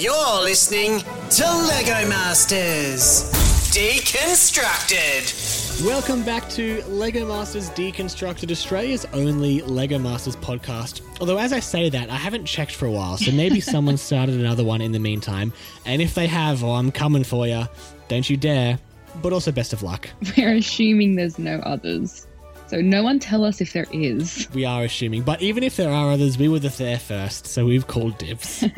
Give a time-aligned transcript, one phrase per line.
[0.00, 3.30] You're listening to Lego Masters
[3.70, 5.84] Deconstructed.
[5.84, 11.02] Welcome back to Lego Masters Deconstructed, Australia's only Lego Masters podcast.
[11.20, 14.40] Although, as I say that, I haven't checked for a while, so maybe someone started
[14.40, 15.52] another one in the meantime.
[15.84, 17.64] And if they have, oh, I'm coming for you.
[18.08, 18.78] Don't you dare.
[19.20, 20.08] But also, best of luck.
[20.38, 22.26] We're assuming there's no others.
[22.68, 24.48] So no one tell us if there is.
[24.54, 25.24] We are assuming.
[25.24, 28.64] But even if there are others, we were the there first, so we've called dibs.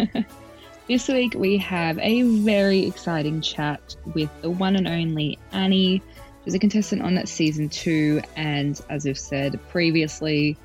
[0.93, 6.03] This week we have a very exciting chat with the one and only Annie.
[6.45, 10.59] She's a contestant on that season two, and as I've said previously,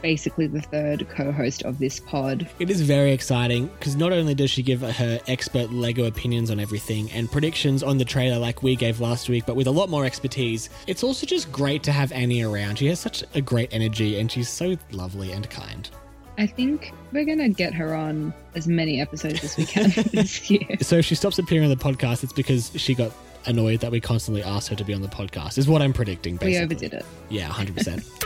[0.00, 2.48] basically the third co-host of this pod.
[2.60, 6.60] It is very exciting because not only does she give her expert Lego opinions on
[6.60, 9.88] everything and predictions on the trailer like we gave last week, but with a lot
[9.88, 12.78] more expertise, it's also just great to have Annie around.
[12.78, 15.90] She has such a great energy and she's so lovely and kind.
[16.38, 20.76] I think we're gonna get her on as many episodes as we can this year.
[20.80, 23.12] So if she stops appearing on the podcast, it's because she got
[23.46, 26.36] annoyed that we constantly asked her to be on the podcast, is what I'm predicting,
[26.36, 26.58] basically.
[26.58, 27.04] We overdid it.
[27.28, 28.21] Yeah, 100%.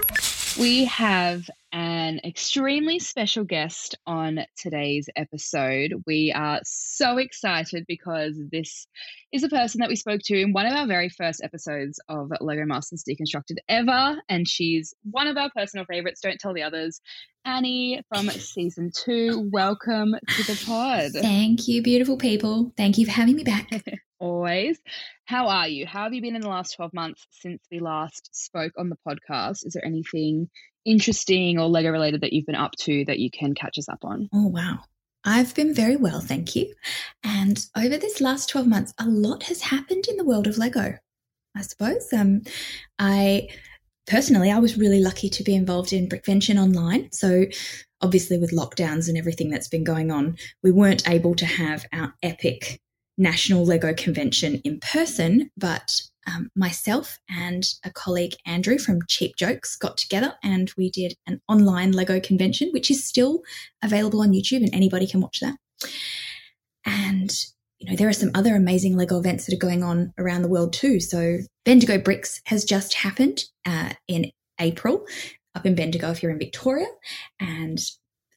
[0.58, 5.92] We have an extremely special guest on today's episode.
[6.06, 8.86] We are so excited because this
[9.32, 12.32] is a person that we spoke to in one of our very first episodes of
[12.40, 14.16] Lego Masters Deconstructed ever.
[14.30, 16.22] And she's one of our personal favorites.
[16.22, 17.02] Don't tell the others.
[17.44, 19.50] Annie from season two.
[19.52, 21.12] Welcome to the pod.
[21.12, 22.72] Thank you, beautiful people.
[22.78, 23.68] Thank you for having me back.
[24.19, 24.78] Always.
[25.25, 25.86] How are you?
[25.86, 28.96] How have you been in the last 12 months since we last spoke on the
[29.07, 29.67] podcast?
[29.67, 30.48] Is there anything
[30.85, 34.05] interesting or Lego related that you've been up to that you can catch us up
[34.05, 34.29] on?
[34.33, 34.79] Oh, wow.
[35.24, 36.73] I've been very well, thank you.
[37.24, 40.95] And over this last 12 months, a lot has happened in the world of Lego,
[41.55, 42.11] I suppose.
[42.13, 42.42] Um,
[42.98, 43.48] I
[44.07, 47.11] personally, I was really lucky to be involved in Brickvention Online.
[47.13, 47.46] So,
[48.01, 52.14] obviously, with lockdowns and everything that's been going on, we weren't able to have our
[52.23, 52.80] epic
[53.18, 59.77] national Lego convention in person, but um, myself and a colleague, Andrew from Cheap Jokes,
[59.77, 63.42] got together and we did an online Lego convention, which is still
[63.82, 65.56] available on YouTube and anybody can watch that.
[66.84, 67.32] And,
[67.78, 70.48] you know, there are some other amazing Lego events that are going on around the
[70.48, 71.00] world too.
[71.00, 75.04] So, Bendigo Bricks has just happened uh, in April
[75.54, 76.86] up in Bendigo if you're in Victoria.
[77.40, 77.80] And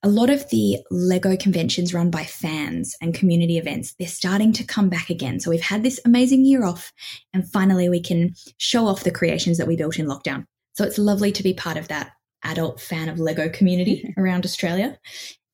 [0.03, 4.63] a lot of the Lego conventions run by fans and community events, they're starting to
[4.63, 5.39] come back again.
[5.39, 6.93] So we've had this amazing year off
[7.33, 10.45] and finally we can show off the creations that we built in lockdown.
[10.73, 12.11] So it's lovely to be part of that
[12.43, 14.97] adult fan of Lego community around Australia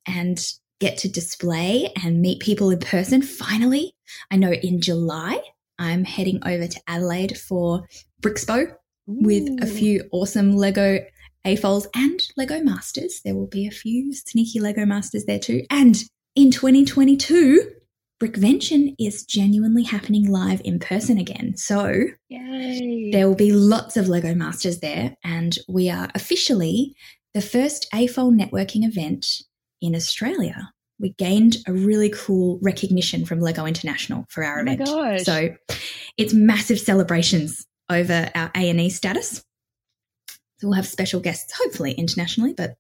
[0.08, 0.46] and
[0.80, 3.22] get to display and meet people in person.
[3.24, 3.96] Finally,
[4.30, 5.42] I know in July,
[5.80, 7.88] I'm heading over to Adelaide for
[8.22, 8.68] Brixpo
[9.08, 11.00] with a few awesome Lego
[11.46, 13.22] AFOLs and Lego Masters.
[13.24, 15.64] There will be a few sneaky Lego Masters there too.
[15.70, 15.96] And
[16.36, 17.72] in 2022,
[18.22, 21.58] Brickvention is genuinely happening live in person again.
[21.58, 23.12] So Yay.
[23.12, 25.16] there will be lots of Lego Masters there.
[25.24, 26.96] And we are officially
[27.34, 29.28] the first AFOL networking event
[29.82, 30.72] in Australia.
[30.98, 35.26] We gained a really cool recognition from Lego International for our Oh event.
[35.26, 35.54] So
[36.18, 39.44] it's massive celebrations over our A&E status.
[40.58, 42.76] So we'll have special guests, hopefully internationally, but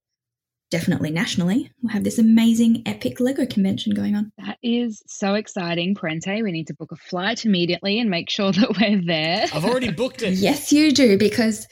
[0.72, 1.72] definitely nationally.
[1.82, 4.32] We'll have this amazing epic Lego convention going on.
[4.38, 6.42] That is so exciting, Parente.
[6.42, 9.46] We need to book a flight immediately and make sure that we're there.
[9.54, 10.34] I've already booked it.
[10.34, 11.68] Yes, you do, because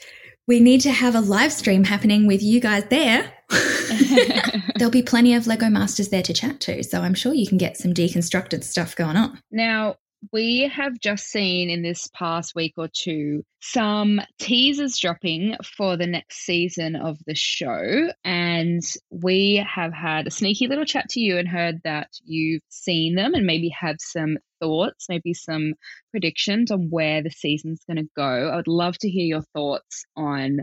[0.46, 3.32] we need to have a live stream happening with you guys there.
[4.76, 7.58] There'll be plenty of Lego Masters there to chat to, so I'm sure you can
[7.58, 9.40] get some deconstructed stuff going on.
[9.50, 9.96] Now,
[10.32, 16.06] we have just seen in this past week or two some teasers dropping for the
[16.06, 18.08] next season of the show.
[18.24, 23.14] And we have had a sneaky little chat to you and heard that you've seen
[23.14, 25.74] them and maybe have some thoughts, maybe some
[26.10, 28.50] predictions on where the season's going to go.
[28.50, 30.60] I would love to hear your thoughts on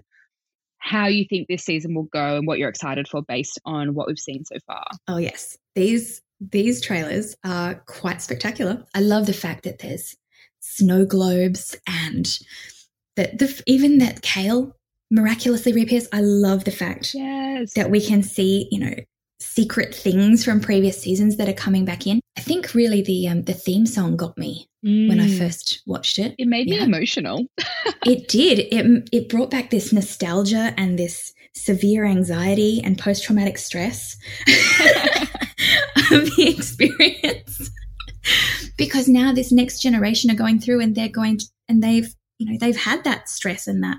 [0.78, 4.08] how you think this season will go and what you're excited for based on what
[4.08, 4.86] we've seen so far.
[5.08, 8.84] Oh yes, these these trailers are quite spectacular.
[8.96, 10.16] I love the fact that there's
[10.60, 12.28] snow globes and
[13.16, 14.76] that the even that kale
[15.12, 16.08] miraculously reappears.
[16.12, 17.74] I love the fact Yes.
[17.74, 18.96] that we can see, you know,
[19.40, 22.22] secret things from previous seasons that are coming back in.
[22.38, 25.38] I think really the um, the theme song got me when I Mm.
[25.38, 26.34] first watched it.
[26.40, 27.46] It made me emotional.
[28.04, 28.60] It did.
[28.72, 34.16] It it brought back this nostalgia and this severe anxiety and post traumatic stress
[36.12, 37.72] of the experience.
[38.78, 42.52] because now this next generation are going through and they're going to, and they've you
[42.52, 43.98] know they've had that stress and that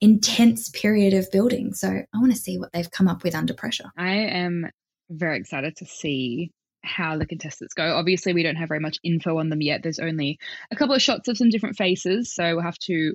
[0.00, 1.72] intense period of building.
[1.72, 3.90] So I want to see what they've come up with under pressure.
[3.96, 4.66] I am
[5.08, 6.50] very excited to see
[6.82, 7.96] how the contestants go.
[7.96, 9.82] Obviously, we don't have very much info on them yet.
[9.82, 10.38] There's only
[10.70, 13.14] a couple of shots of some different faces, so we'll have to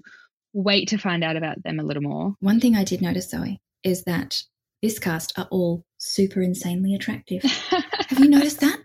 [0.53, 2.33] wait to find out about them a little more.
[2.39, 4.41] One thing I did notice, Zoe, is that
[4.81, 7.41] this cast are all super insanely attractive.
[8.09, 8.79] Have you noticed that?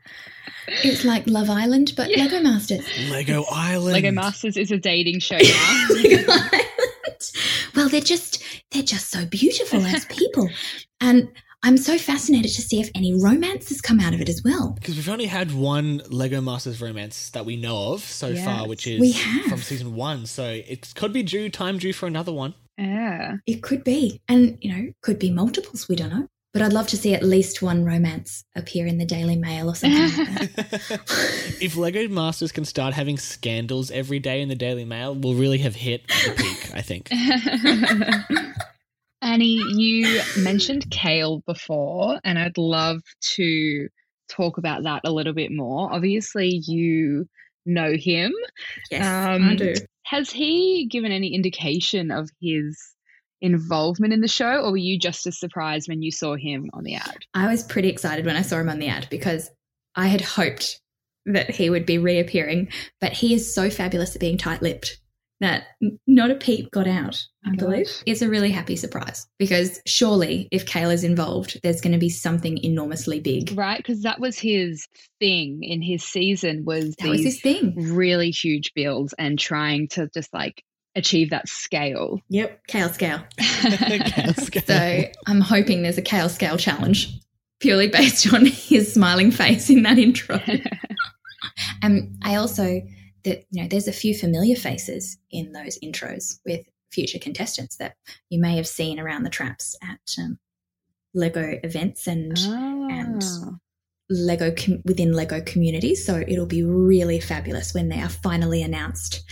[0.82, 2.24] It's like Love Island, but Yeah.
[2.24, 2.86] Lego Masters.
[3.10, 3.92] Lego Island.
[3.92, 5.86] Lego Masters is a dating show now.
[5.90, 7.30] Lego Island.
[7.76, 10.48] Well, they're just they're just so beautiful as people,
[11.00, 11.28] and
[11.64, 14.72] I'm so fascinated to see if any romance has come out of it as well.
[14.78, 18.44] Because we've only had one Lego Masters romance that we know of so Yes.
[18.44, 19.18] far, which is
[19.48, 20.26] from season one.
[20.26, 22.54] So it could be due time due for another one.
[22.78, 23.36] yeah.
[23.46, 25.88] It could be, and you know, could be multiples.
[25.88, 29.06] We don't know, but I'd love to see at least one romance appear in the
[29.06, 30.50] Daily Mail or something like
[31.62, 35.58] if Lego Masters can start having scandals every day in the Daily Mail, we'll really
[35.58, 37.10] have hit the peak, I think.
[39.24, 43.00] Annie, you mentioned Kale before, and I'd love
[43.36, 43.88] to
[44.28, 45.90] talk about that a little bit more.
[45.90, 47.26] Obviously, you
[47.64, 48.32] know him.
[48.90, 49.74] Yes, Um, I do.
[50.04, 52.78] Has he given any indication of his
[53.40, 56.84] involvement in the show, or were you just as surprised when you saw him on
[56.84, 57.16] the ad?
[57.32, 59.50] I was pretty excited when I saw him on the ad because
[59.96, 60.80] I had hoped
[61.24, 62.68] that he would be reappearing,
[63.00, 64.98] but he is so fabulous at being tight lipped
[65.40, 65.64] that
[66.06, 67.86] not a peep got out, I Oh, believe.
[67.86, 68.02] gosh.
[68.06, 72.58] It's a really happy surprise because surely if Kale's involved, there's going to be something
[72.64, 73.52] enormously big.
[73.56, 74.86] Right, because that was his
[75.20, 77.74] thing in his season was That was his thing.
[77.94, 80.62] really huge builds and trying to just like
[80.96, 82.20] achieve that scale.
[82.28, 82.66] Yep.
[82.68, 83.24] Kale scale.
[83.38, 84.62] Kale scale.
[84.64, 87.12] So I'm hoping there's a Kale scale challenge
[87.60, 90.40] purely based on his smiling face in that intro.
[91.82, 92.80] And um, I also
[93.24, 97.96] that you know there's a few familiar faces in those intros with future contestants that
[98.30, 100.38] you may have seen around the traps at um,
[101.14, 103.50] Lego events and and Ah.
[104.10, 106.04] Lego com- within Lego communities.
[106.04, 109.24] So it'll be really fabulous when they are finally announced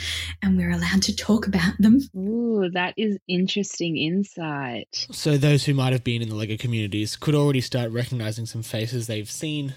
[0.42, 1.98] and we're allowed to talk about them.
[2.16, 5.06] Ooh, that is interesting insight.
[5.10, 8.62] So those who might have been in the Lego communities could already start recognizing some
[8.62, 9.74] faces they've seen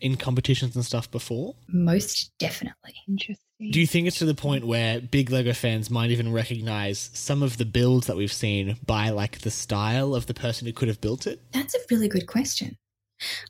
[0.00, 1.54] in competitions and stuff before.
[1.68, 2.94] Most definitely.
[3.06, 3.44] Interesting.
[3.60, 7.42] Do you think it's to the point where big Lego fans might even recognize some
[7.42, 10.86] of the builds that we've seen by like the style of the person who could
[10.86, 11.40] have built it?
[11.52, 12.76] That's a really good question.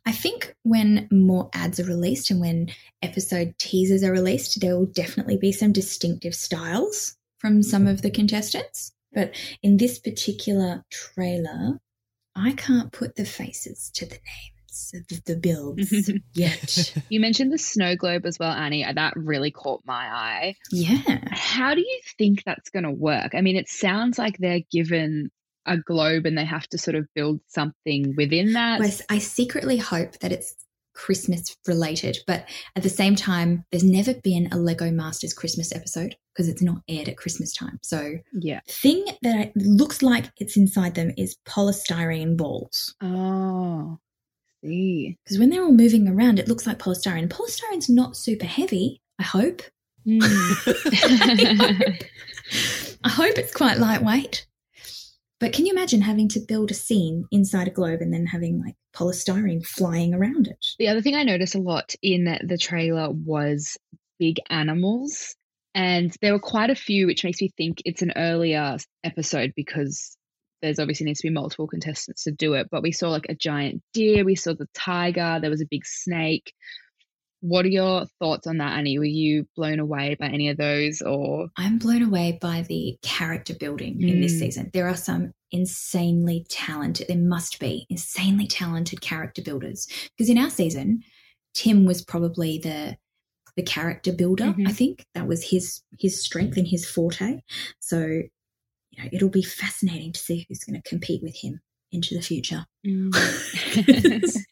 [0.07, 2.71] I think when more ads are released and when
[3.03, 8.11] episode teasers are released, there will definitely be some distinctive styles from some of the
[8.11, 8.93] contestants.
[9.13, 11.81] But in this particular trailer,
[12.35, 14.58] I can't put the faces to the names
[15.27, 16.95] the builds yet.
[17.09, 18.85] You mentioned the snow globe as well, Annie.
[18.93, 20.57] That really caught my eye.
[20.71, 21.19] yeah.
[21.31, 23.35] How do you think that's going to work?
[23.35, 25.31] I mean, it sounds like they're given
[25.67, 28.81] a globe and they have to sort of build something within that.
[28.81, 30.55] Well, I secretly hope that it's
[30.95, 36.17] Christmas related, but at the same time, there's never been a Lego Masters Christmas episode
[36.35, 37.79] because it's not aired at Christmas time.
[37.83, 38.61] So Yeah.
[38.69, 42.95] thing that looks like it's inside them is polystyrene balls.
[43.03, 43.99] Oh,
[44.63, 45.17] see.
[45.25, 47.29] Because when they're all moving around, it looks like polystyrene.
[47.29, 49.63] Polystyrene's not super heavy, I hope.
[50.07, 50.23] Mm.
[53.05, 54.47] I hope it's quite lightweight.
[55.41, 58.61] But can you imagine having to build a scene inside a globe and then having
[58.61, 60.67] like polystyrene flying around it?
[60.79, 63.77] the other thing I noticed a lot in the trailer was
[64.19, 65.37] big animals.
[65.75, 70.18] And there were quite a few, which makes me think it's an earlier episode because
[70.63, 72.69] there's obviously needs to be multiple contestants to do it.
[72.71, 75.85] But we saw like a giant deer, we saw the tiger, there was a big
[75.87, 76.53] snake.
[77.41, 78.99] What are your thoughts on that, Annie?
[78.99, 83.55] Were you blown away by any of those or I'm blown away by the character
[83.55, 84.39] building in this Mm.
[84.41, 84.71] season.
[84.73, 89.87] There are some insanely talented, there must be insanely talented character builders.
[90.17, 91.05] Because in our season,
[91.55, 92.97] Tim was probably the
[93.57, 94.69] the character builder, Mhm.
[94.69, 95.05] I think.
[95.15, 97.41] That was his his strength and his forte.
[97.81, 98.23] So,
[98.99, 101.61] you know, it'll be fascinating to see who's going to compete with him
[101.93, 102.67] into the future.
[102.87, 103.15] Mm.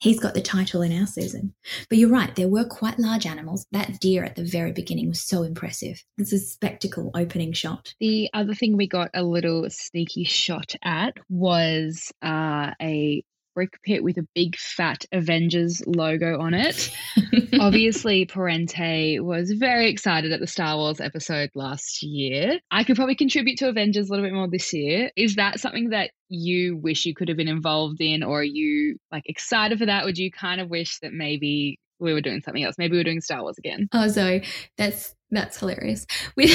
[0.00, 1.54] He's got the title in our season.
[1.88, 3.66] But you're right, there were quite large animals.
[3.72, 6.04] That deer at the very beginning was so impressive.
[6.18, 7.94] It's a spectacle opening shot.
[8.00, 14.02] The other thing we got a little sneaky shot at was uh, a brick pit
[14.02, 16.90] with a big fat Avengers logo on it.
[17.60, 22.58] Obviously, Parente was very excited at the Star Wars episode last year.
[22.70, 25.10] I could probably contribute to Avengers a little bit more this year.
[25.16, 28.96] Is that something that you wish you could have been involved in, or are you
[29.12, 30.04] like excited for that?
[30.04, 32.76] Would you kind of wish that maybe we were doing something else?
[32.78, 33.88] Maybe we are doing Star Wars again.
[33.92, 34.44] Oh, Zoe,
[34.76, 36.06] that's that's hilarious.
[36.36, 36.54] We,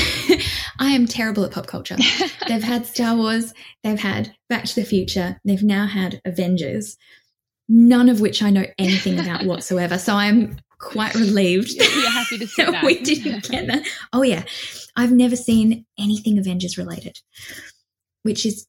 [0.79, 1.95] I am terrible at pop culture.
[2.47, 3.53] they've had Star Wars,
[3.83, 6.97] they've had Back to the Future, they've now had Avengers,
[7.67, 9.97] none of which I know anything about whatsoever.
[9.97, 11.71] So I'm quite relieved.
[11.71, 12.83] You're happy to see that.
[12.83, 13.85] we didn't get that.
[14.11, 14.43] Oh, yeah.
[14.95, 17.19] I've never seen anything Avengers related,
[18.23, 18.65] which is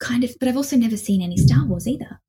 [0.00, 2.20] kind of, but I've also never seen any Star Wars either.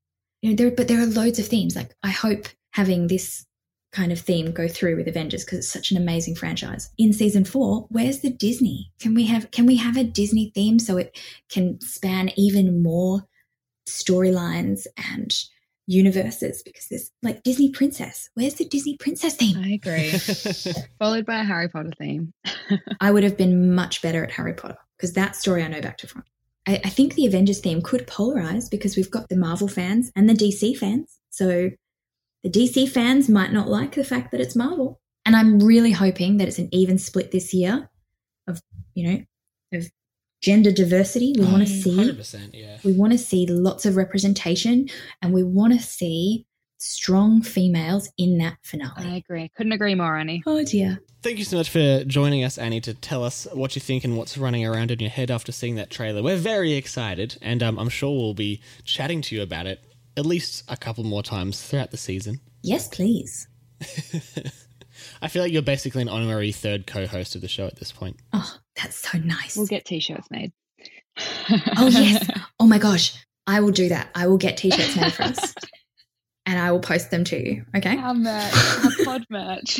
[0.42, 1.76] You know, there, but there are loads of themes.
[1.76, 3.46] Like, I hope having this
[3.91, 6.89] kind of theme go through with Avengers because it's such an amazing franchise.
[6.98, 8.91] In season 4, where's the Disney?
[9.00, 11.17] Can we have can we have a Disney theme so it
[11.50, 13.27] can span even more
[13.88, 15.34] storylines and
[15.89, 18.29] universes because there's like Disney princess.
[18.36, 19.58] Where's the Disney princess theme?
[19.58, 20.12] I agree.
[21.00, 22.31] Followed by a Harry Potter theme.
[23.01, 25.98] I would have been much better at Harry Potter because that story I know back
[25.98, 26.27] to front.
[26.67, 30.29] I, I think the Avengers theme could polarize because we've got the Marvel fans and
[30.29, 31.17] the DC fans.
[31.31, 31.72] So
[32.43, 35.01] the DC fans might not like the fact that it's Marvel.
[35.25, 37.89] And I'm really hoping that it's an even split this year
[38.48, 38.62] of,
[38.96, 39.24] you know,
[39.74, 39.91] of
[40.41, 41.34] gender diversity.
[41.38, 42.77] We want to see 100%, yeah.
[42.84, 44.89] we want to see lots of representation
[45.22, 46.46] and we want to see
[46.79, 49.05] strong females in that finale.
[49.05, 49.51] I agree.
[49.55, 50.41] Couldn't agree more, Annie.
[50.46, 51.00] Oh dear.
[51.22, 54.17] Thank you so much for joining us, Annie, to tell us what you think and
[54.17, 56.24] what's running around in your head after seeing that trailer.
[56.24, 59.84] We're very excited, and um, I'm sure we'll be chatting to you about it
[60.18, 62.39] at least a couple more times throughout the season.
[62.62, 63.48] Yes, please.
[65.22, 68.18] I feel like you're basically an honorary third co-host of the show at this point.
[68.34, 69.56] Oh, that's so nice.
[69.56, 70.51] We'll get t-shirts made.
[71.78, 72.28] oh yes.
[72.60, 73.13] Oh my gosh.
[73.48, 74.10] I will do that.
[74.13, 75.56] I will get t-shirts made for us.
[76.46, 77.66] and I will post them to you.
[77.75, 77.98] Okay.
[77.98, 79.80] Our merch, our pod merch.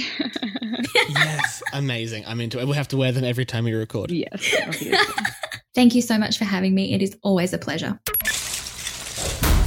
[1.10, 2.24] yes, amazing.
[2.26, 2.66] I'm into it.
[2.66, 4.12] We'll have to wear them every time we record.
[4.12, 4.56] yes.
[5.76, 6.94] Thank you so much for having me.
[6.94, 8.00] It is always a pleasure.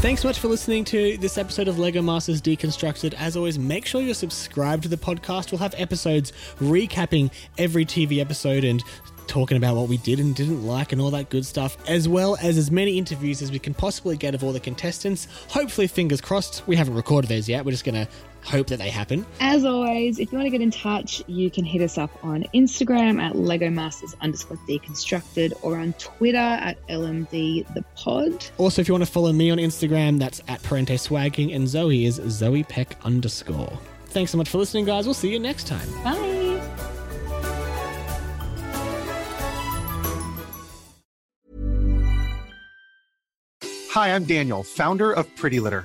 [0.03, 3.15] Thanks so much for listening to this episode of Lego Masters Deconstructed.
[3.15, 5.53] As always, make sure you're subscribed to the podcast.
[5.53, 8.83] We'll have episodes recapping every TV episode and
[9.29, 12.37] talking about what we did and didn't like and all that good stuff, as well
[12.43, 15.29] as as many interviews as we can possibly get of all the contestants.
[15.47, 16.67] Hopefully, fingers crossed.
[16.67, 17.65] We haven't recorded those yet.
[17.65, 18.09] We're just going to
[18.45, 19.25] hope that they happen.
[19.41, 22.45] As always, if you want to get in touch, you can hit us up on
[22.55, 28.45] Instagram at Lego Masters underscore deconstructed or on Twitter at LMD the pod.
[28.59, 32.05] Also, if you want to follow me on Instagram, that's at Parente Swagging, and Zoe
[32.05, 33.79] is Zoe Peck underscore.
[34.07, 35.07] Thanks so much for listening, guys.
[35.07, 35.89] We'll see you next time.
[36.05, 36.61] Bye.
[43.91, 45.85] Hi, I'm Daniel, founder of Pretty Litter.